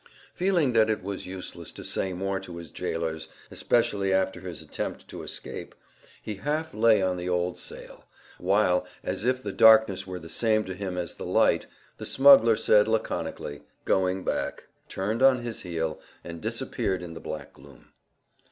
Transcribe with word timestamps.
Feeling 0.33 0.73
that 0.73 0.89
it 0.89 1.03
was 1.03 1.27
useless 1.27 1.71
to 1.73 1.83
say 1.83 2.11
more 2.11 2.39
to 2.39 2.57
his 2.57 2.71
gaolers, 2.71 3.27
especially 3.51 4.11
after 4.11 4.41
his 4.41 4.59
attempt 4.59 5.07
to 5.09 5.21
escape, 5.21 5.75
he 6.19 6.33
half 6.37 6.73
lay 6.73 7.03
on 7.03 7.17
the 7.17 7.29
old 7.29 7.59
sail; 7.59 8.05
while, 8.39 8.87
as 9.03 9.25
if 9.25 9.43
the 9.43 9.51
darkness 9.51 10.07
were 10.07 10.17
the 10.17 10.27
same 10.27 10.63
to 10.63 10.73
him 10.73 10.97
as 10.97 11.13
the 11.13 11.23
light, 11.23 11.67
the 11.99 12.05
smuggler 12.07 12.55
said 12.55 12.87
laconically, 12.87 13.61
"Going 13.85 14.23
back!" 14.23 14.63
turned 14.89 15.21
on 15.21 15.43
his 15.43 15.61
heel, 15.61 16.01
and 16.23 16.41
disappeared 16.41 17.03
in 17.03 17.13
the 17.13 17.19
black 17.21 17.53
gloom. 17.53 17.89